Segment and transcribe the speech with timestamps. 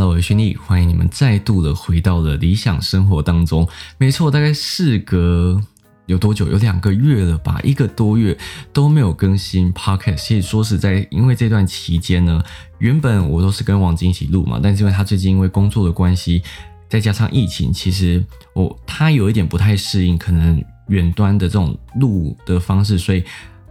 [0.00, 3.68] Hello，我是轩丽，欢迎你们再度的回到了理想生活当中。
[3.98, 5.60] 没错，大概事隔
[6.06, 6.48] 有多久？
[6.48, 8.34] 有两个月了吧，一个多月
[8.72, 10.16] 都没有更新 Podcast。
[10.16, 12.42] 其实说实在，因为这段期间呢，
[12.78, 16.42] 原本我都是跟王晶一起录嘛，但是因为他最近因为工作的关系，
[16.88, 23.22] 再加上疫情，其实我他有一点不太适应，可能远端的这种录的方式，所以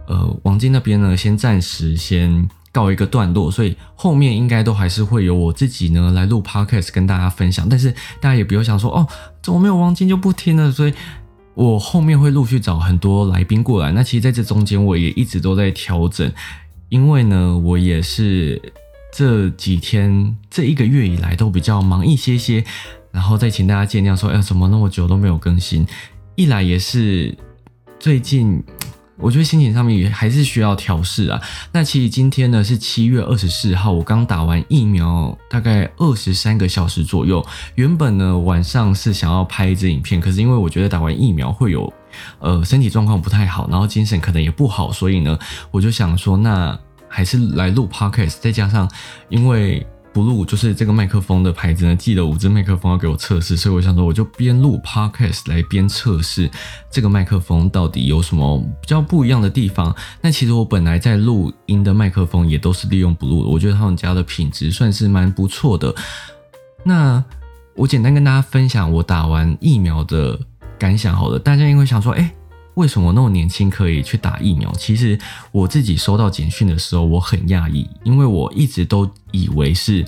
[0.06, 2.48] 呃，王晶那边呢，先暂时先。
[2.72, 7.68] 告一个段落，所以后面应该都还是会有我自己呢来录 podcast 跟大家分享。
[7.68, 9.06] 但是大家也不要想说哦，
[9.42, 10.70] 怎么没有王晶就不听了。
[10.70, 10.94] 所以
[11.54, 13.90] 我后面会陆续找很多来宾过来。
[13.92, 16.32] 那其实在这中间我也一直都在调整，
[16.88, 18.60] 因为呢我也是
[19.12, 22.64] 这几天这一个月以来都比较忙一些些，
[23.10, 25.84] 然后再请大家见谅说，哎，怎么那么久都没有更新？
[26.36, 27.36] 一来也是
[27.98, 28.62] 最近。
[29.20, 31.40] 我觉得心情上面也还是需要调试啊。
[31.72, 37.44] 那其实今天呢是七月二十四号，我刚打完疫苗，大概二十三个小时左右。
[37.74, 41.92] 原本呢晚上是想要拍一支影片，可是因为我觉得打完疫苗会有，
[42.38, 45.38] 呃身体状况不太好，然后精神可能也不好，所以呢
[45.70, 48.36] 我就想说，那还是来录 podcast。
[48.40, 48.90] 再加上
[49.28, 49.86] 因为。
[50.12, 56.50] Blue 就是这个麦克风的牌子呢，寄了五支麦克风要给我测试，所以我想说我就边录 podcast 来边测试
[56.90, 59.94] 这个麦克风到底有什么比较不一样的地方。
[60.20, 65.94] 那其实我本来在录音的麦克风也都是利用不录的，我觉得他们家的品质算是蛮不错的。
[66.82, 67.22] 那
[67.76, 70.38] 我简单跟大家分享我打完疫苗的
[70.78, 72.34] 感想好了，大家因为想说，哎。
[72.80, 74.72] 为什么那么年轻可以去打疫苗？
[74.78, 75.18] 其实
[75.52, 80.02] 我自己收到简讯的时候，我很讶异，因为我一直都以为是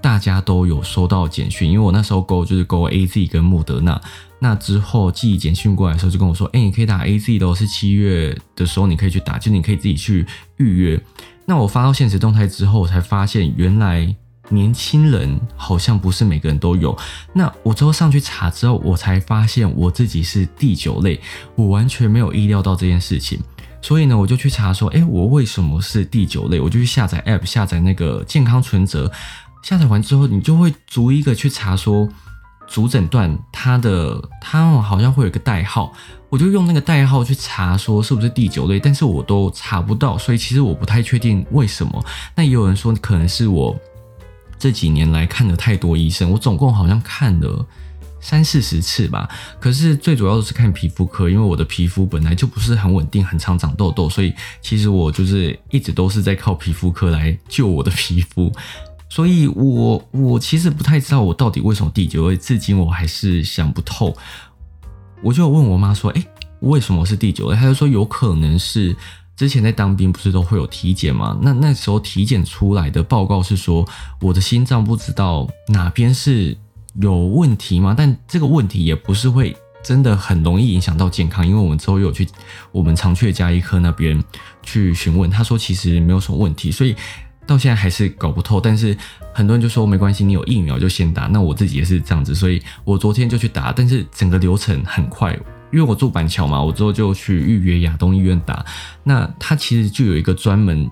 [0.00, 4.00] 大家都有收到简讯，因为我那时候勾就是勾 A Z 跟莫德纳，
[4.38, 10.98] 那之后寄简讯过来的时候就跟我说，哎，你可以打 A Z 的，是七月的时候你可以去打，就你可以自己去预约。
[11.44, 14.16] 那我发到现实动态之后，我才发现原来。
[14.50, 16.96] 年轻人好像不是每个人都有。
[17.32, 21.20] 那我之后上去查之后，我才发现我自己是第九类，
[21.54, 23.40] 我完全没有意料到这件事情。
[23.80, 26.58] 所以呢，我就去查说，哎，我为什么是第九类？
[26.58, 29.10] 我就去下载 App，下载那个健康存折。
[29.62, 32.08] 下载完之后，你就会逐一个去查说，
[32.66, 35.92] 主诊断它的它好像会有一个代号，
[36.28, 42.04] 我就用那个代号去查说是不是第九类，但是我都查不到，所以其实我不太确定为什么。
[42.34, 43.74] 那也有人说可能是我。
[44.58, 47.66] 这几年来看了太多医生，我总共好像看了
[48.20, 49.28] 三四十次吧。
[49.60, 54.32] 可是最主要的是看皮肤科，因为我的皮肤本来就不是很稳定，很常长痘痘，所以
[54.62, 58.50] 其实我就是一直都是在靠皮肤科来救我的皮肤。
[59.10, 64.16] 所以我我其实不太知道我到底为什么第九位，至今我还是想不透。
[65.22, 66.26] 我就问我妈说：“哎，
[66.60, 68.96] 为什么是第九位？”她就说有可能是。
[69.36, 71.36] 之前在当兵不是都会有体检吗？
[71.42, 73.86] 那那时候体检出来的报告是说
[74.20, 76.56] 我的心脏不知道哪边是
[77.00, 77.94] 有问题吗？
[77.96, 82.28] 但这个问题也不是会真的很容易影响到健康，因为我们之后有去
[82.70, 84.22] 我们常去的加医科那边
[84.62, 86.94] 去询问，他说其实没有什么问题，所以
[87.44, 88.60] 到现在还是搞不透。
[88.60, 88.96] 但是
[89.34, 91.24] 很多人就说没关系，你有疫苗就先打。
[91.24, 95.36] 那我自己也是这样子，所以我昨天就去打，但是整个流程很快。
[95.74, 98.64] 因为我住板桥嘛，我之后就去预约亚东医院打。
[99.02, 100.88] 那它其实就有一个专门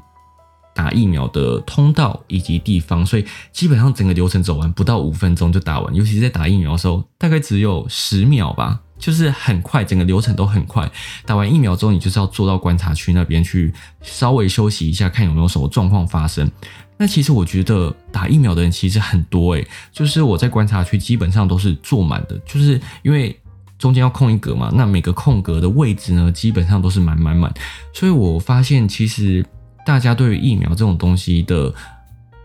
[0.75, 5.95] 打疫苗的通道以及地方，所以基本上整个流程走完不到五分钟就打完。
[5.95, 10.91] 尤其是在打疫苗的时候，大概只有十秒吧，就是很快，整个流程都很快。
[11.25, 16.51] 打完疫苗之后，你就是要坐到观察区那边去稍微休息一下，看有没有什么状况发生。
[16.99, 23.39] 那其实我觉得打疫苗的人其实很多诶，就是我在观察区基本上都是坐满的，就是因为。
[23.83, 27.53] 中间要空一格嘛，那每个空格的位置呢，基本上都是满满满。
[27.93, 29.45] 所以我发现，其实
[29.85, 31.75] 大家对于疫苗这种东西的，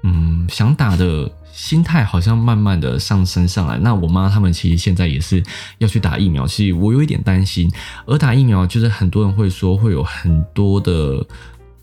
[0.02, 3.78] 嗯，想打的心态好像慢慢的上升上来。
[3.78, 5.44] 那我妈他们其实现在也是
[5.78, 7.72] 要去打疫苗，其实我有一点担心。
[8.08, 11.24] 而打疫苗就是很多人会说会有很多的，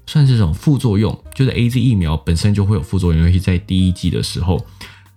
[0.05, 4.67] 算是这种副作用，就是 A Z 疫苗本身就会有副作用，尤其在第一季的时候。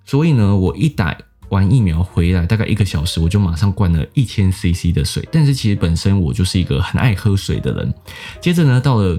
[0.06, 1.18] 所以呢，我一打。
[1.50, 5.28] 完疫苗回来大概一个小时，我就马上灌了一千 CC 的水。
[5.32, 7.94] 但是其实本身我就是一个很爱喝水的人。
[8.42, 9.18] 接着呢，到了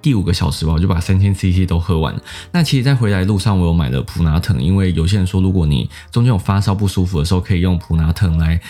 [0.00, 2.14] 第五个小时吧，我就把三千 CC 都喝完。
[2.52, 8.60] 那其实，在回来路上，我有买了普拿疼，因为有些人说，如果你中间有发烧不舒服的时候，可以用普拿疼来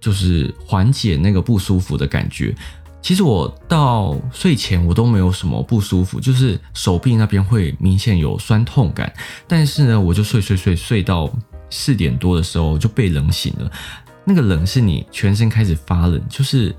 [0.00, 2.54] 就是缓解那个不舒服的感觉。
[3.00, 9.12] 其实我到睡前我都没有什么不舒服，就是手臂那边会明显有酸痛感。
[9.48, 11.30] 但是呢，我就睡睡睡睡到。
[11.72, 13.72] 四点多的时候就被冷醒了，
[14.24, 16.74] 那个冷是你全身开始发冷，就是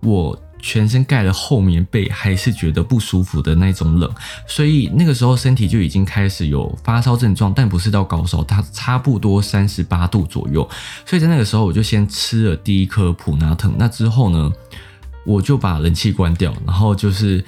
[0.00, 4.10] 我全身盖了厚棉被，还是觉得不舒服的那种冷，
[4.46, 10.68] 所以那个时候身体就已经开始有发烧症状，但不是到高烧，它差不多三十八度左右。
[11.06, 13.74] 所以在那个时候，我就先吃了第一颗普拿疼。
[13.78, 14.52] 那之后呢，
[15.24, 17.42] 我就把冷气关掉，然后就是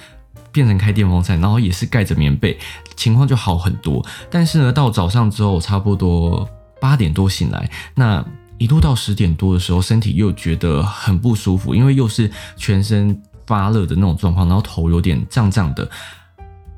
[0.51, 2.57] 变成开电风扇，然后也是盖着棉被，
[2.95, 4.03] 情况就好很多。
[4.31, 6.49] 但是呢，到早上之后，差不多
[6.83, 8.25] 八点多醒来，那。
[8.59, 15.89] 一路到十点多的时候，身体又觉得很不舒服，因为又是全身发热的那种状况，然后头有点胀胀的。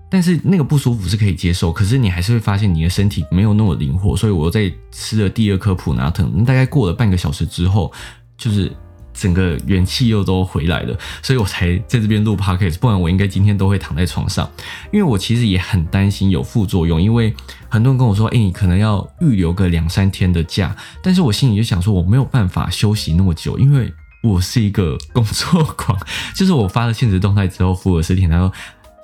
[0.10, 6.44] 但是那个不舒服是可以接受，可是你还是会发现你的身体没有那么灵活，所以我又在吃了第二颗普拿疼。
[6.44, 7.92] 大概过了半个小时之后，
[8.36, 8.72] 就是。
[9.16, 14.48] 整个元气又都回来了，所以我才在这边录 podcast，不然我应该今天都会躺在床上。
[14.92, 17.34] 因为我其实也很担心有副作用，因为
[17.70, 23.92] 很多人跟我说，哎，你可能要预留个两三天的假，但是我心里就想说，我没有办法休息那么久，因为
[24.22, 25.98] 我是一个工作狂。
[26.36, 28.52] 就是我发了现实动态之后，福尔斯汀他说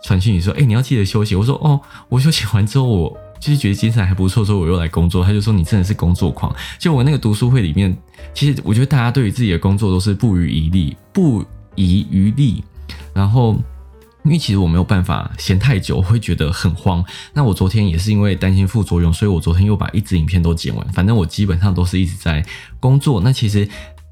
[0.03, 1.35] 传讯你说，哎，你要记得休息。
[1.35, 1.79] 我说，哦，
[2.09, 3.17] 我休息完之后我。
[3.41, 5.25] 就是觉得精神还不错，所以我又来工作。
[5.25, 6.55] 他就说你真的是工作狂。
[6.77, 7.97] 就我那个读书会里面，
[8.33, 11.45] 其实我觉得大家对于自己的工作都是不遗余力，不
[11.75, 12.63] 遗余力。
[13.13, 13.53] 然后，
[14.23, 17.03] 因为其实我没有办法闲太久，会觉得很慌。
[17.33, 20.87] 那我昨天也是因为担心副作用，所以我昨天又把一支影片都剪完。
[20.93, 22.45] 反正我基本上都是一直在
[22.79, 23.21] 工作。
[23.21, 23.67] 那其实，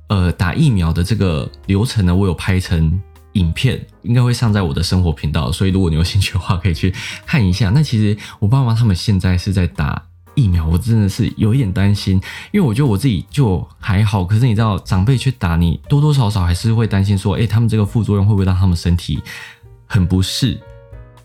[0.07, 2.99] 呃，打疫苗的这个流程呢，我有拍成。
[3.33, 6.91] 影片应该会上在我的生活频道，所以如果你有兴趣的话，可以去
[7.27, 7.69] 看一下。
[7.69, 10.03] 那其实我爸妈他们现在是在打
[10.39, 12.15] 疫苗，我真的是有一点担心，
[12.51, 19.21] 因为我觉得我自己就还好，可是你知道长辈去打，你多多少少还是会担心说，哎，他们这个副作用会不会让他们身体
[19.85, 20.57] 很不适？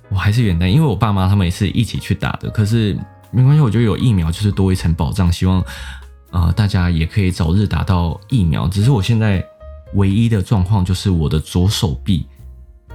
[0.08, 2.98] 我还是有点担，因为我爸妈他们也是一起去打的，可是
[3.30, 5.64] 没关系，我觉得有疫苗就是多一层保障，希望
[6.30, 8.66] 呃大家也可以早日打到疫苗。
[8.66, 9.44] 只是我现在。
[9.94, 12.26] 唯一的状况就是我的左手臂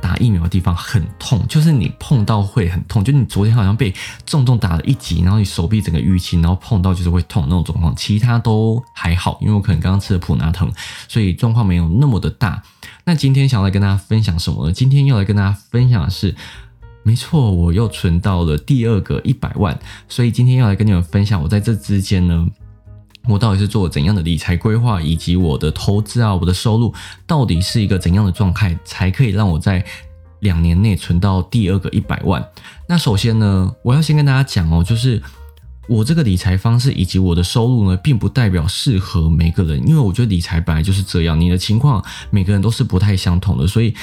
[0.09, 3.93] 打疫苗的地方很痛，就是你碰到会很痛，就你昨天好像被
[4.25, 10.71] 重重打了一击，然后你手臂整个淤青，然后碰到就是会痛那种状况，其他都还好，因为我可能刚刚吃了普拿疼，
[11.07, 12.63] 所以状况没有那么的大。
[13.03, 14.73] 那今天想要来跟大家分享什么呢？
[14.73, 16.35] 今天要来跟大家分享的是，
[17.03, 22.47] 没错，我又存到了第二个一百万，所以今天要来跟你们分享，我在这之间呢。
[23.29, 26.93] 我到底是做怎样的理财规划，以及我的投资啊，我的收入
[27.27, 29.85] 到底是一个怎样的状态，才可以让我在
[30.39, 32.43] 两年内存到第二个一百万？
[32.87, 35.21] 那首先呢，我要先跟大家讲哦，就是
[35.87, 43.93] 我这个理财方式以及我的收入呢，并不代表适合每个人，因为我觉得理财本来就是这样，你的情况每个人都是不太相同的，所以。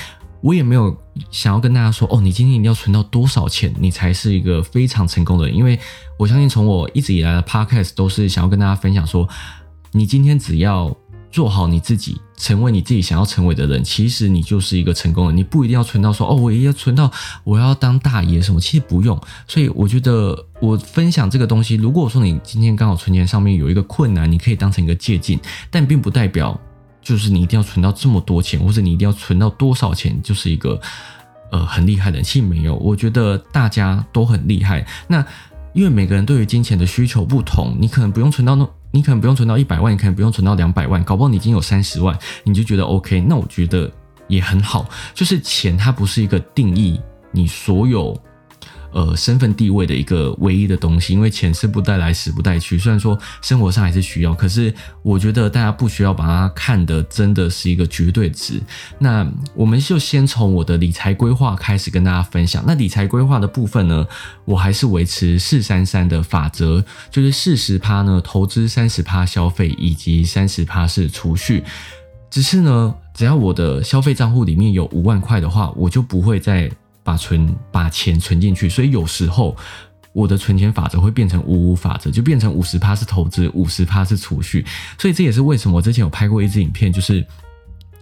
[0.40, 0.96] 我也没有
[1.30, 5.56] 想要跟大家说哦，你今天一定要存到多少钱，你才是一个非常成功的人。
[5.56, 5.78] 因为
[6.18, 9.28] 我相信，从我一直以来的 podcast 都是想要跟大家分享说，
[9.92, 10.94] 你今天只要
[11.30, 15.32] 做好你自己，成为你自己想要成为的人，其实你就是一个成功的。
[15.32, 17.10] 你不一定要存到说哦，我一定要存到
[17.42, 19.20] 我要当大爷什么，其实不用。
[19.48, 25.38] 所以我觉得我分享这个东西，如果说你今天刚好存钱上面有一个困难，你可以当成一个借鉴，
[25.70, 26.58] 但并不代表。
[27.06, 30.80] 就是你一定要存到这么多钱，或者你一定要存到多少钱，就是一个
[31.52, 32.20] 呃很厉害的。
[32.20, 34.84] 其实没有，我觉得大家都很厉害。
[35.06, 35.24] 那
[35.72, 43.20] 因为每个人对于金钱的需求不同，你可能不用存到那，你可能不用存到一百万，你可能不用存到两百万，搞不好你已经有三十万，你就觉得 OK。
[43.20, 43.88] 那我觉得
[44.26, 44.90] 也很好。
[45.14, 48.20] 就是钱它不是一个定义你所有。
[48.92, 52.78] 呃，身份地位的一个唯一的东西，因为钱生不带来，死不带去。
[52.78, 58.60] 虽然说生活上还是需要，可是我觉得大家不需要把它看得真的是一个绝对值。
[58.98, 62.64] 那我们就先从我的理财规划开始跟大家分享。
[62.66, 64.06] 那理财规划的部分呢，
[64.44, 71.62] 我还是维持四三三的法则，就是四十趴呢投资，三十趴消费，以及三十趴是储蓄。
[72.30, 76.70] 只是呢，只要我的消费账户里面有五万块的话，我就不会再。
[77.06, 79.56] 把存把钱存进去，所以有时候
[80.12, 84.66] 我的存钱法则会变成五五法则，就变成五十趴是投资，五十趴是储蓄。
[84.98, 87.24] 所以这也是为什么我之前有拍过一支影片，就是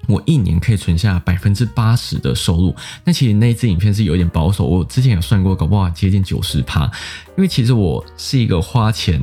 [0.06, 2.74] 我一年可以存下百分之八十的收入。
[3.04, 6.90] 那其实那一支影片是有点保守，我之前有算过，搞不好接近九十趴。
[7.36, 9.20] 因为其实我是一个花钱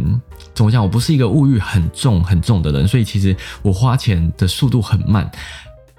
[0.53, 5.31] 怎么讲，我不是一个物欲很重很重的人，所以其实我花钱的速度很慢。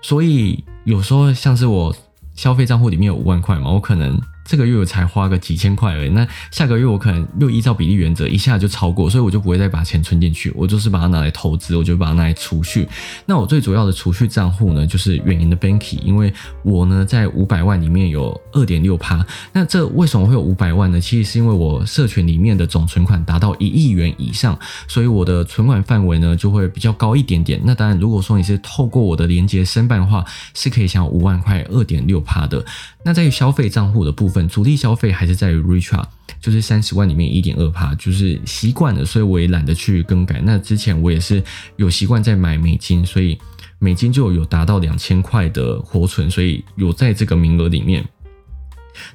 [0.00, 1.92] 所以有时候像是我。
[2.34, 12.86] 消费账户里面有五万块嘛，我可能这个月我才花个几千块而已，那下个月我可能又依照比例原则一下就超过，所以我就不会再把钱存进去，我就是把它拿来投资，我就把它拿来储蓄。
[13.26, 16.32] 那我最主要的储蓄账户呢，就是远银的 Banky，因为
[16.62, 19.24] 我呢在五百万里面有二点六趴。
[19.52, 21.00] 那这为什么会有五百万呢？
[21.00, 24.58] 其实是因为我社群里面的总存款达到一亿元以上，
[24.88, 27.60] 所以我的存款范围呢就会比较高一点点。
[27.64, 32.64] 那当然，如果说你是透过我的连接申办的话，是可以享有五万块二点六趴的。
[33.04, 36.04] 那在于消费账户的部分，主力消费还是在于 Richard，
[36.40, 40.40] 就是三十万里面一点二趴，就是习惯了，所以我也懒得去更改。
[40.44, 41.42] 那之前我也是
[41.76, 43.36] 有习惯在买美金，所以
[43.78, 48.04] 美金就有达到两千块的活存，所以有在这个名额里面。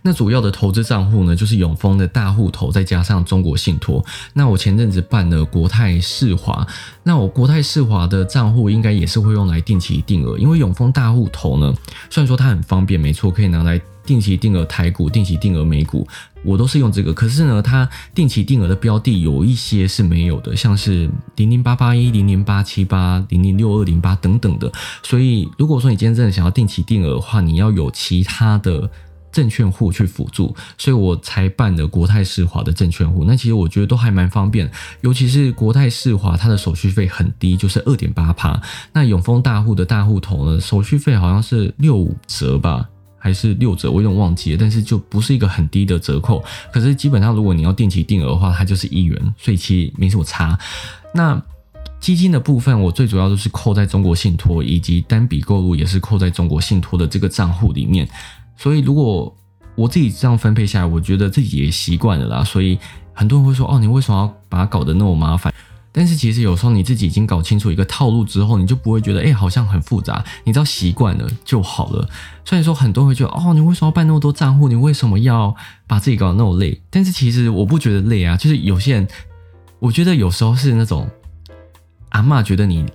[0.01, 4.03] 那主要的投资账户呢，就是永丰的大户头，再加上中国信托。
[4.33, 6.65] 那我前阵子办了国泰世华，
[7.03, 11.73] 那我国泰世华的账户应该也是会用来定期定额，因为永丰大户头呢，
[12.09, 16.07] 虽然说它很方便，没错，可以拿来定期定额台股、定期定额美股，
[16.43, 17.13] 我都是用这个。
[17.13, 24.71] 可是呢，它定期定额的标的有一些是没有的，像是零零八八一、零零八七八、零零六二零八等等的。
[25.03, 28.89] 所以如果说你今天真的想要定期定额的话，你要有其他的。
[29.37, 33.23] 证券户去辅助，所以我才办的国泰世华的证券户。
[33.23, 34.67] 那其实我觉得都还蛮方便，
[35.01, 38.59] 尤其是国泰世华，它的手续费很低，就是二点八趴。
[38.91, 42.89] 那永丰大户的大户头呢，手续费好像是六五折吧，
[43.19, 44.57] 还是六折，我有点忘记了。
[44.59, 46.43] 但是就不是一个很低的折扣。
[46.73, 50.57] 可是基本上如果你要定期定额的话，它就是一元，所以其实没什么差。
[51.13, 51.39] 那
[51.99, 58.07] 基金的部分，我最主要都是扣在中国信托，以及单笔购入也是扣在中国信托的这个账户里面。
[58.57, 59.33] 所以，如果
[59.75, 62.43] 我自己这样分配下来，我觉得自己也习惯了啦。
[62.43, 62.77] 所以
[63.13, 65.53] 很多人会说：“哦，你为什么要把它搞得那么麻烦？”
[65.91, 70.23] 但是其实有时候你自己已经搞清楚一个套路之后，你就不会觉得哎，好像很复杂。
[70.43, 72.07] 你只要习惯了就好了。
[72.45, 74.67] 虽然说很多人会觉得：“哦，你为什么要办那么多账户？
[74.67, 75.55] 你为什么要
[75.87, 78.37] 把自己搞得那么累？”但是其实我不觉得累啊。
[78.37, 79.07] 就是有些人，
[79.79, 81.09] 我觉得有时候是那种
[82.09, 82.85] 阿妈觉得你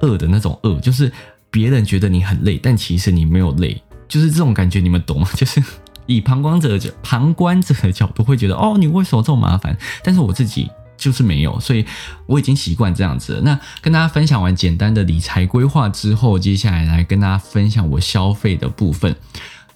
[0.00, 1.12] 饿的那种饿，就是
[1.50, 3.80] 别人觉得你很累，但其实你没有累。
[4.08, 5.28] 就是这种感觉，你们懂吗？
[5.36, 5.62] 就是
[6.06, 9.76] 以旁观者角旁观者的角度会觉得，哦，你为什么这么麻烦？
[10.02, 11.84] 但是我自己就是没有，所以
[12.26, 13.40] 我已经习惯这样子了。
[13.42, 19.14] 那跟大家分享完简单的理财规划之后，接下来来跟大家分享我消费的部分。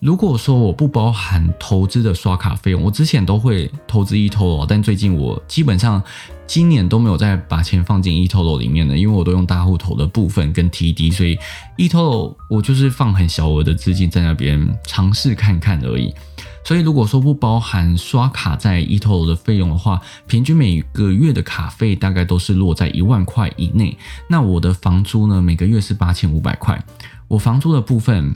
[0.02, 6.02] 如果说我不包含投资的刷卡费用，我之前都会投资 eToro，但最近我基本上
[6.44, 11.38] 今年都没有再把钱放进 eToro 里面了，因为我都用大户投的部分跟 TD，所以
[11.78, 16.12] eToro 我就是放很小额的资金在那边尝试看看而已。
[16.64, 23.96] 所以如果说不包含刷卡在 eToro 的费用的话，平均每个月的卡费大概都是落在一万块以内。
[24.28, 26.84] 那我的房租呢，每个月是八千五百块，
[27.28, 28.34] 我房租的部分。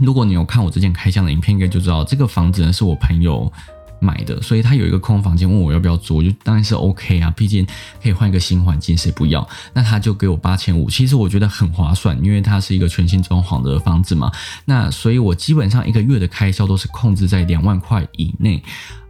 [0.00, 3.52] 如果你有看我之前开箱的影片，应该就知道这个房子呢是我朋友
[4.00, 7.66] 买的，所以他有一个空房间，问我要不要租，我就当然是 OK 啊，毕竟
[8.02, 9.48] 可以换一个新环境，谁不要？
[9.72, 14.32] 那他就给我八千五，其实我觉得很划算，因为它是一个全新装潢的房子嘛。
[14.64, 18.62] 那所以我基本上一个月的开销都是控制在两万块以内，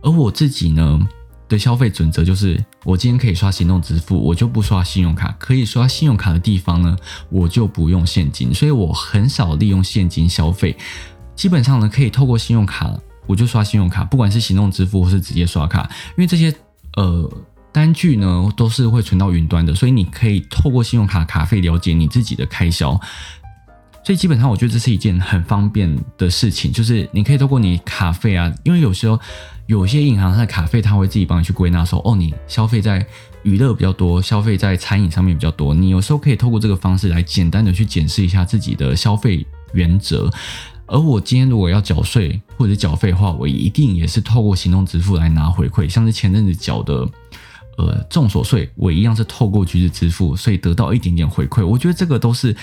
[0.02, 1.00] 而我自己呢？
[1.48, 6.96] 的消费准则就是，我今天可以刷行动支付，我就不刷信用卡；可以刷信用卡的地方呢，
[7.30, 8.52] 我就不用现金。
[8.52, 10.76] 所以我很少利用现金消费，
[11.36, 12.92] 基本上呢，可以透过信用卡，
[13.26, 16.52] 我就刷信用卡，不管是行动支付或是直接刷卡，因为这些
[16.96, 17.30] 呃
[17.70, 23.00] 单据呢都是会存到云端的，所以你可以透过信用卡卡费了解你自己的开销。
[24.04, 29.18] 所以基本上，我觉得这是一件很方便的事情，就是你可以透过你卡费啊，因为有时候
[29.66, 33.06] 有些银行它的卡费，它会自己帮你去归纳，说哦，你消费在
[33.44, 40.28] 娱乐比较多，消费在餐饮上面比较多，你有时候可以透过这个方式来简单的去检视一下自己的消费原则。
[40.87, 47.09] 而我今天如果要缴税或者缴费的话，我一定也是透过行动支付来拿回馈，像是前阵子缴的
[47.78, 51.64] 呃重所税，我一样是透过橘子支付，所以得到一点点回馈。
[51.64, 52.56] 我觉得这个都是。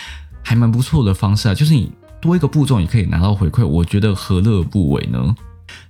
[0.50, 5.36] 还蛮不错的方式啊，就是你多一个步骤，你可以拿到回馈，我觉得何乐不为呢？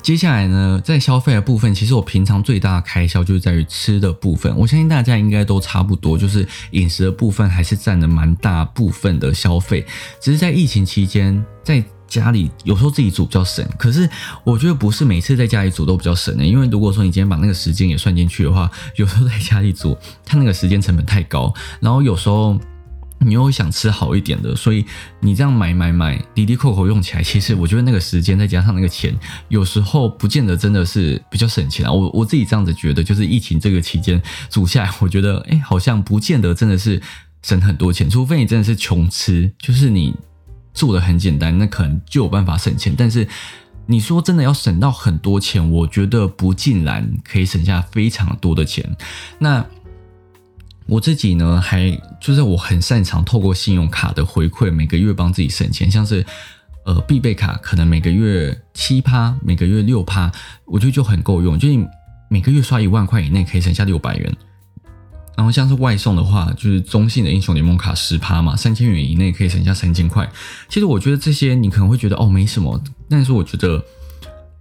[0.02, 4.54] 接下来呢，在消费的部分，其实我平常最大的开销就是在于吃的部分。
[4.58, 9.86] 我相信大家应该都差不多，就是饮食的部分还是占了蛮大部分的消费。
[10.20, 14.10] 只是在疫情期间，在家里有时候自己煮比较省，可是
[14.44, 22.60] 我觉得不是每次在家里煮都比较省的，因为如果说你今天把那个时间也算进去的话，有时候在家里煮，它那个时间成本太高，然后有时候。
[23.20, 24.86] 你又想吃好一点的，所以
[25.20, 29.14] 你这样买买买，滴滴扣扣用起来，其实我觉得那个时间再加上那个钱，
[29.50, 31.92] 有时候不见得真的是比较省钱啊。
[31.92, 37.02] 我我自己这样子觉得，就是疫情这个期间煮下来，我觉得哎，好像不见得真的是
[37.44, 40.16] 省很多钱，除非你真的是穷吃，就是你
[40.74, 42.94] 做的很简单，那可能就有办法省钱。
[42.98, 43.28] 但是
[43.86, 48.96] 你说真的要省到很多钱，我觉得不尽然可以省下非常多的钱。
[49.40, 49.66] 那
[50.90, 56.26] 我自己呢，还就是我很擅长透过信用卡的回馈，每个月帮自己省钱，像是
[56.86, 60.32] 呃必备卡，可能每个月七趴，每个月六趴，
[60.66, 61.86] 我觉得就很够用，就你
[62.28, 64.36] 每个月刷一万块以内可以省下六百元。
[65.38, 70.30] 然后像是外送的话，就是中信的英雄联盟卡十趴嘛，三千元以内可以省下三千块。
[70.68, 73.82] 其实我觉得这些你可能会觉得哦没什么，但是我觉得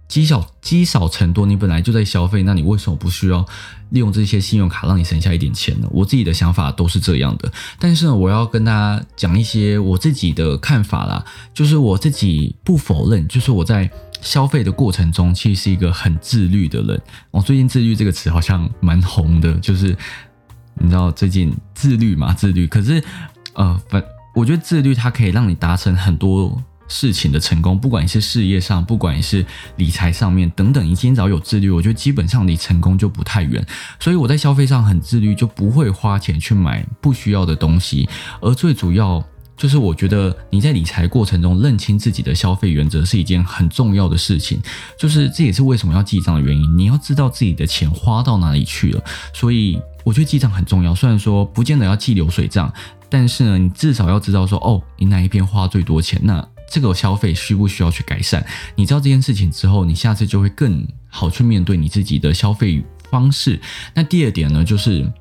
[0.09, 3.45] 积少积少成多，你本来就在消费，那你为什么不需要
[3.91, 5.87] 利用这些信用卡让你省下一点钱呢？
[5.91, 7.49] 我自己的想法都是这样的。
[7.79, 11.23] 但是呢，我要跟大家讲一些我自己的看法啦，
[11.53, 13.89] 就是我自己不否认，就是我在
[14.19, 17.01] 消费的过程中，其实是一个很自律的人。
[17.31, 19.95] 我最近“自律”这个词好像蛮红的，就是。
[20.81, 22.31] 你知道最近自律嘛？
[22.33, 23.03] 自律，可是，
[23.51, 24.01] 呃，反
[24.33, 29.45] 我觉得自律它可以让你达成很多事情的成功，不管是事业上，不管是
[29.77, 33.65] 理财上面等等，你今天只要有自律，我觉得基本上离成功就不太远。
[34.01, 38.09] 所以我在消费上很自律，就不会花钱去买不需要的东西，
[38.41, 39.23] 而最主要。
[39.55, 44.57] 就是我觉得你在理财过程中认清自己的消费原则是一件很重要的事情，
[44.97, 46.77] 就是这也是为什么要记账的原因。
[46.77, 49.03] 你要知道自己的钱花到哪里去了，
[49.33, 50.95] 所以我觉得记账很重要。
[50.95, 52.73] 虽然说不见得要记流水账，
[53.09, 58.45] 但是呢，你至少要知道说，哦，你哪一边花最多钱，那这个消费需不需要去改善？
[58.75, 63.59] 你知道这件事情之后，你下次就会更好去面对你自己的消费方式。
[63.93, 65.11] 那第二点呢，就是。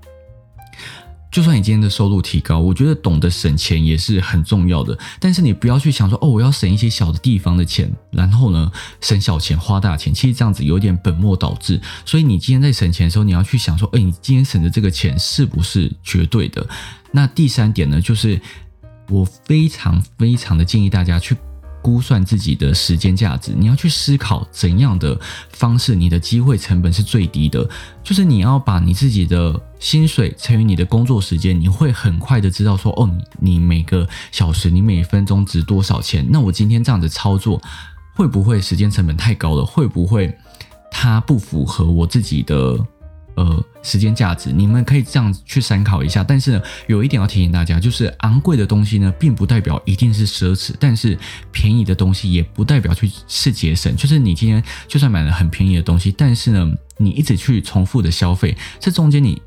[1.30, 4.98] 就算你今天的收入提高，我觉得懂得省钱也是很重要的。
[5.20, 10.12] 但是你不要去想说，哦，我要省一些小的地方的钱，然后呢，省小钱花大钱。
[10.12, 11.78] 其实这样子有点本末倒置。
[12.06, 16.66] 所以你今天在省钱的时候，你要去想说，哎，你今天省的这个钱是不是绝对的？
[17.12, 18.40] 那第三点呢，就是
[19.08, 21.36] 我非常非常的建议大家去。
[21.80, 25.18] 估算自己的时间价值，你要去思考怎样的
[25.50, 27.66] 方式，你的机会成本是最低的。
[28.02, 33.08] 就是你要把你自己的薪水乘以你的工作时间，你会很快的知道说，哦，
[33.40, 36.26] 你每个小时、你每分钟值多少钱？
[36.28, 37.62] 那我今天这样子操作，
[38.16, 39.64] 会不会时间成本太高了？
[39.64, 40.36] 会不会
[40.90, 42.76] 它不符合我自己的？
[43.38, 46.25] 呃，时间价值，你们可以这样去参考一下。
[46.25, 51.16] 但是呢，有一点要提醒大家，就是昂贵的东西呢，并不代表一定是奢侈；但是
[51.52, 53.95] 便宜的东西也不代表去是节省。
[53.95, 59.40] 就是你今天就算买了很便宜的东西，但是呢，你一直去重复的消费，这中间你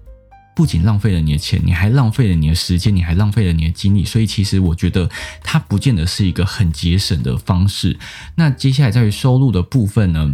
[0.56, 4.06] 不仅浪费了你的钱，你还浪费了你的时间，你还浪费了你的精力。
[4.06, 5.10] 所以其实我觉得
[5.44, 8.00] 它不见得是一个很节省的方式。
[8.36, 10.34] 那接下来在于收入的部分呢？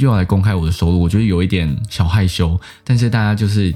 [0.00, 3.72] 又要来公开我的收入，我觉得有一点小害羞，但是大家就是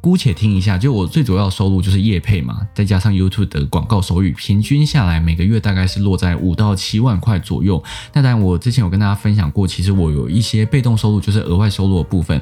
[0.00, 0.78] 姑且听一下。
[0.78, 7.82] 就我最主要的收入就是业配嘛，再加上 YouTube 的广告收入，平均下来每个月大概是落在五到七万块左右。
[8.12, 12.40] 那当然，我之前有跟大家分享过，其实我有一些被动收入，就是额外收入的部分。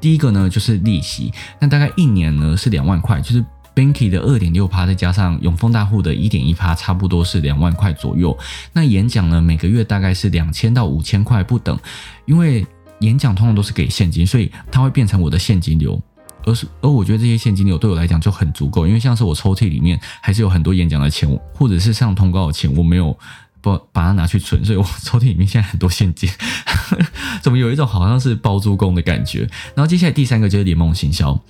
[0.00, 3.44] 第一个呢就是利息，那大概一年呢是两万块，就是。
[3.78, 8.36] Banky 的二点六趴，再加上永丰大户的一点一趴，差不多是两万块左右。
[8.72, 11.78] 那演讲呢，每个月大概是两千到五千块不等。
[12.24, 12.66] 因为
[12.98, 16.02] 演讲通常都是给现金，所以它会变成我的现金流。
[16.44, 23.16] 而是而我觉得这些现金流对我来讲就很足够，因为像是我抽屉里面还是有很多演讲的钱，或者是上通告的钱，我没有
[23.60, 26.28] 不把它拿去存，所以我 抽屉里面现在很多现金。
[27.40, 29.48] 怎么有一种好像是包租公的感觉？
[29.76, 31.40] 然后接下来第三个就是联盟行销。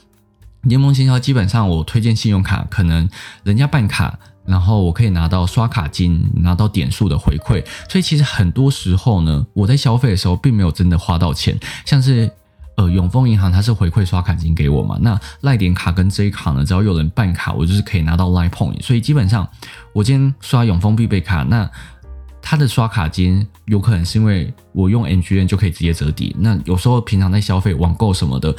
[0.63, 3.09] 联盟行销基本上，我推荐信用卡，可能
[3.45, 7.65] 人家办卡，然后我可以拿到刷卡金，拿到点数的回馈。
[7.89, 11.59] 所以其实很多时候呢，我在消费的时候并没有真的花到钱。
[11.85, 12.31] 像是
[12.77, 14.99] 呃永丰银行，它是回馈刷卡金给我嘛。
[15.01, 18.83] 那赖点卡跟 J 卡呢，只要有人办卡，我就是可以拿到 Line Point。
[18.83, 19.49] 所以基本上
[19.93, 21.71] 我今天刷永丰必备卡，那
[22.43, 26.35] 它的刷卡金有可能是因为我用 NGN 就可以直接折抵。
[26.41, 28.55] 那有时候平常在消费网购什么的。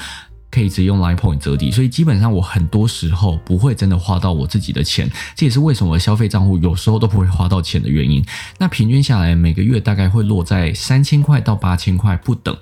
[0.51, 8.25] 可以直接用 Line Point 折抵，所以基本上我很多时候不会真的花到我自己的钱，这也是为什么消费账户有时候都不会花到钱的原因。
[8.57, 12.57] 那平均下来每个月大概会落在三千块到八千块不等。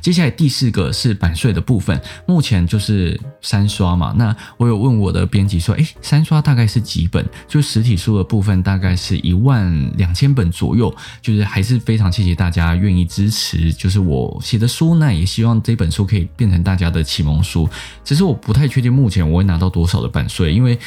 [0.00, 4.14] 接下来第四个是版税的部分，目前就是三刷嘛。
[4.16, 7.24] 那我有问我的编辑说，诶，三刷大概是几本？
[7.46, 10.94] 就实体书的部分大概是一万两千本左右。
[11.20, 17.68] 就是还是非常谢谢大家愿意支持，就是我写的书，那也希望这本书可以变成大家的启蒙书。
[18.04, 20.78] 只是我不太确定目前我会拿到多少的版税，因为。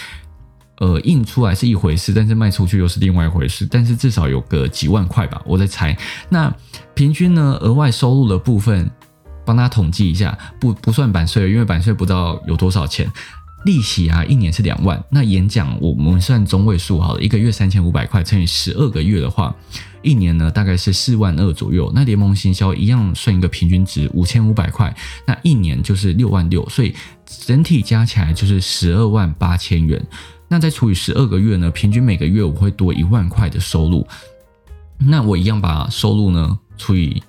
[0.77, 3.65] 呃，印出来是一回事，但是卖出去又是另外一回事。
[3.69, 5.95] 但是至少有个几万块吧，我在猜。
[6.29, 6.53] 那
[6.95, 8.89] 平均呢，额外收入的部分，
[9.45, 13.11] 帮大家统计一下，不不算版税，因为版税不知道有多少钱。
[13.65, 15.01] 利息啊，一年是两万。
[15.09, 19.55] 那演讲我们算中位数好了，一个月三千五百块乘以十二个月的话，
[20.01, 21.89] 一年呢大概是四万二左右。
[21.95, 24.93] 那联盟行销一样算一个平均值五千五百块，
[25.25, 26.93] 那一年就是六万六，所以
[27.25, 30.05] 整体加起来就是十二万八千元。
[30.49, 34.05] 那再除以十二个月呢，平均每个月我会多一万块的收入。
[34.97, 37.23] 那我一样把收入呢除以。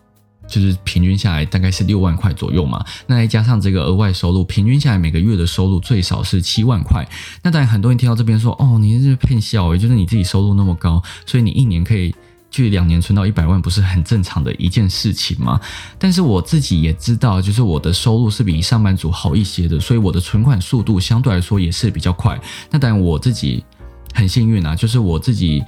[0.47, 7.05] 就是平均下来大概是六万块左右嘛，那再加上这个额外收入，平均下来每个月的收入最少是七万块。
[7.43, 12.15] 那当然很多人听到这边说，哦，你是骗笑诶，就是你自己收入那么高，所以你一年可以
[12.51, 15.61] 去两年存到一百万，不是很正常的一件事情吗？
[15.99, 22.39] 但是我自己也知道，就是我的收入是比上班族好一些的，所以我的存款速度相对来说也是比较快。
[22.71, 23.65] 那当然我自己
[24.13, 25.63] 很幸运啊，就是我自己。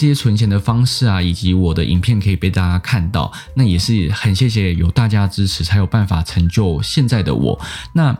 [0.00, 7.60] 这些存钱的方式啊，以及我的影片可以被大家看到，那也是很谢谢有大家支持，才有办法成就现在的我。
[7.92, 8.16] 那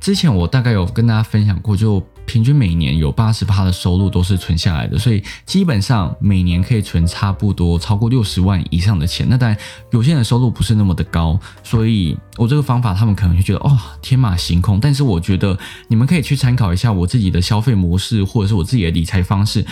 [0.00, 9.24] 之前我大概有跟大家分享过，就平均每年有八十趴的收入都是存下来的，所以基本上每年可以存差不多超过六十万以上的钱。
[9.30, 9.56] 那当然
[9.92, 19.64] 有些人收入不是那么的高，所以我这个方法他们可能就觉得哦天马行空，但是我觉得你们可以去参考一下我自己的消费模式，或者是我自己的理财方式。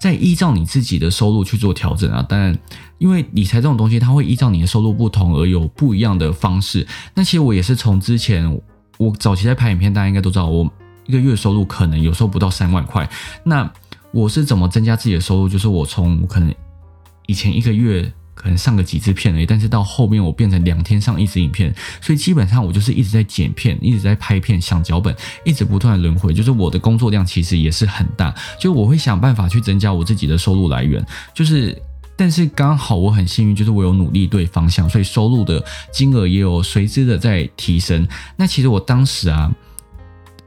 [0.00, 2.58] 再依照你自己的收入去做调整啊，当然，
[2.98, 6.86] 因为理财这种东西，它会依照你的收入不同而有不一样的方式。
[7.14, 8.60] 那其实我也是从之前
[8.96, 10.68] 我早期在拍影片，大家应该都知道，我
[11.04, 13.08] 一个月收入可能有时候不到三万块。
[13.44, 13.70] 那
[14.10, 15.48] 我是怎么增加自己的收入？
[15.48, 16.52] 就是我从可能
[17.26, 18.12] 以前一个月。
[18.40, 31.76] 可能上个几支片而已，但是到后面我变成两天上一支影片，所以基本上我就是一直在剪片，一直在拍片，想脚本，一直不断轮回，就是我的工作量其实也是很大，就我会想办法去增加我自己的收入来源，就是，
[32.16, 38.08] 但是刚好我很幸运，就是我有努力对方向，所以收入的金额也有随之的在提升。
[38.36, 39.52] 那其实我当时啊，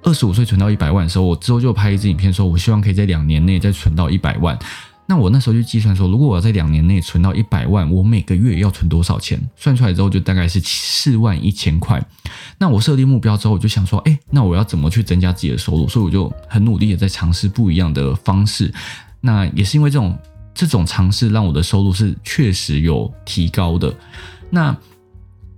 [0.02, 4.58] 二十五岁存到一百万的时候，我之后就拍一支影片，说我希望可以在两年内再存到一百万。
[5.06, 9.40] 那我那时候就计算说，如果我要在两年内存到一百万，我每个月要存多少钱？
[9.56, 12.04] 算出来之后就大概是四万一千块。
[12.58, 15.88] 那我设定目标之后，我就想说，哎，那我要怎么去增加自己的收入？
[15.88, 18.74] 所以我就很努力的在尝试不一样的方式。
[19.22, 20.18] 那也是因为这种
[20.54, 23.94] 这种尝试，让我的收入是确实有提高的。
[24.50, 24.76] 那。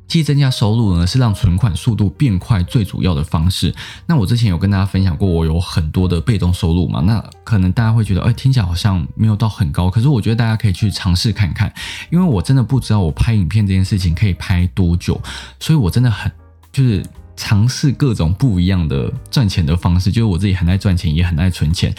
[0.07, 3.73] 既增加收入呢，是让存款速度变快最主要的方式。
[4.05, 7.01] 那我之前有跟大家分享过，我有很多的被动收入嘛。
[7.01, 9.89] 那可能大家会觉得，哎，听起来好像没有到很高。
[9.89, 11.73] 可是我觉得大家可以去尝试看看，
[12.11, 15.19] 因为我真的不知道我拍影片这件事情可以拍多久，
[15.59, 16.31] 所以我真的很
[16.71, 17.03] 就是
[17.35, 20.11] 尝试各种不一样的赚钱的方式。
[20.11, 21.93] 就是我自己很爱赚钱，也很爱存钱。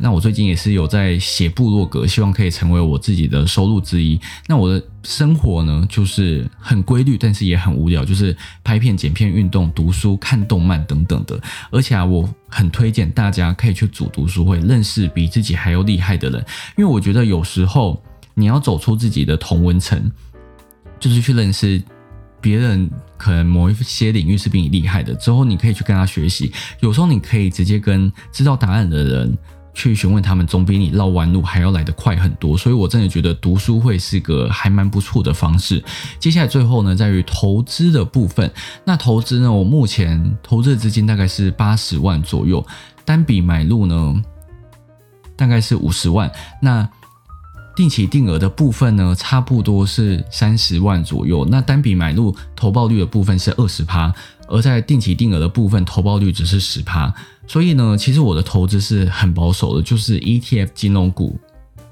[0.00, 4.18] 那我最近也是有在写部落格，希望可以成为我自己的收入之一。
[4.46, 11.40] 那我的生活呢，就是很规律，但是也很无聊，就是拍片、剪片、运动、读书、看动漫等等的。
[11.72, 16.44] 而且啊，我很推荐大家可以去组读书会，认识比自己还要厉害的人。
[16.76, 18.00] 因为我觉得有时候
[18.34, 20.10] 你要走出自己的同温层，
[21.00, 21.82] 就是去认识
[22.40, 26.52] 别人，可能某一些领域是比你厉害的，之后你可以去跟他学习。
[26.78, 29.36] 有时候你可以直接跟知道答案的人。
[29.78, 32.58] 去询问他们，总比你绕弯路还要来得快很多。
[32.58, 35.80] 所以我真的觉得读书会是个还蛮不错的方式。
[36.18, 38.50] 接下来最后呢，在于投资的部分。
[38.84, 42.66] 那投资呢，我目前投资的资金大概是八十万左右，
[43.04, 44.20] 单笔买入呢
[45.36, 46.28] 大概是五十万。
[46.60, 46.88] 那
[47.76, 51.46] 定期定额的部分呢，差不多是三十万左右。
[51.48, 54.12] 那单笔买入投报率的部分是二十趴，
[54.48, 57.12] 而在定期定额的部分投报率只是十趴。
[57.46, 61.38] 所以呢，其实我的投资是很保守的，就是 ETF 金融股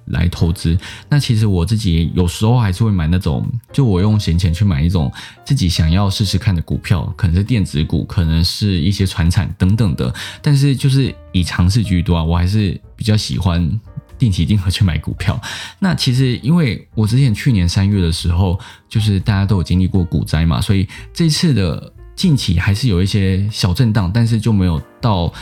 [0.07, 0.77] 来投资。
[1.09, 3.43] 那其实我自己有时候还是会买那种，
[3.73, 5.11] 就我用闲钱去买一种
[5.47, 10.15] 自己想要试试看的股票，可能是电子股，可能是一些船产等等的。
[10.43, 13.81] 但是就是以尝试居多啊，我还是比较喜欢
[14.19, 15.41] 定期定额去买股票。
[15.79, 21.95] 那其实因为我之前去年三月的时候，就是大家都有经历过股灾嘛，所以这次的。
[22.17, 25.33] 近期还是有一些小震荡，但是就没有到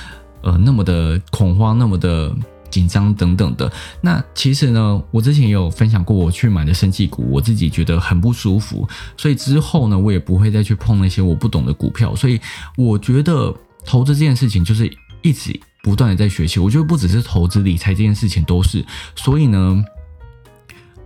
[0.42, 2.34] 呃那么的恐慌、那么的
[2.68, 3.70] 紧张等等的。
[4.00, 12.14] 那其实呢，我之前也有分享过，我去买的生技股，我自己觉得很不舒服，所以之后呢，我也不会再去碰那些我不懂的股票。
[12.16, 12.40] 所以
[12.76, 13.54] 我觉得
[13.86, 16.58] 投资这件事情就是一直不断的在学习。
[16.58, 18.84] 我觉得不只是投资理财这件事情都是，
[19.14, 19.84] 所以呢。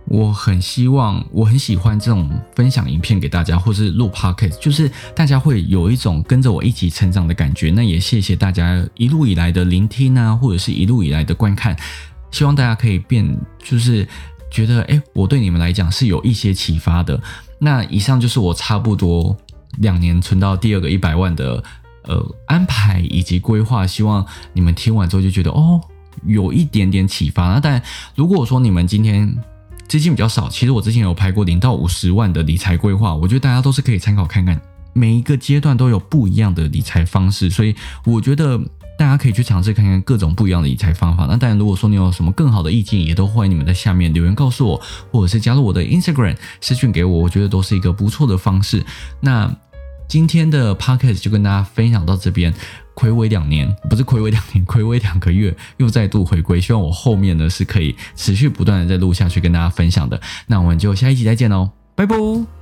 [0.09, 7.69] 我很希望，我很喜欢这种分享影片给大家，或是录 podcast，就是大家会有一种跟着我一起成长的感觉。
[7.69, 11.77] 那也谢谢大家一路以来的聆听啊，或者是一路以来的观看。
[12.31, 13.25] 希望大家可以变，
[13.63, 14.07] 就是
[14.51, 17.21] 觉得，哎，我对你们来讲是有一些启发的。
[17.59, 19.37] 那以上就是我差不多
[19.77, 21.63] 两年存到第二个一百万的。
[22.03, 25.79] 呃安排以及规划，希望你们听完之后就觉得哦，
[26.25, 27.49] 有一点点启发。
[27.49, 27.79] 那但
[28.15, 29.31] 如果说你们今天
[29.89, 34.61] 资金比较少，其实我之前有拍过零到五十万的理财规划，我觉得大家都是可以参考看看。
[34.93, 37.75] 每一个阶段都有不一样的理财方式，所以
[38.05, 38.55] 我觉得
[38.97, 41.25] 大家可以去尝试看看各种不一样的理财方法。
[41.25, 48.85] 那当然，如果说你有什么更好的意见，也都欢迎你们在下面留言告诉我，或者是加入我的 Instagram 私讯给我，我觉得都是一个不错的方式。
[49.19, 49.51] 那
[50.09, 52.51] 今天的 Podcast 就跟大家分享到这边，
[52.95, 56.59] 暌违两年，不是暌违两年，暌违两个月，又再度回归。
[56.59, 60.19] 希望我后面呢是可以持续不断的在录下去跟大家分享的。
[60.47, 62.58] 那我们就下一集再见喽，拜拜。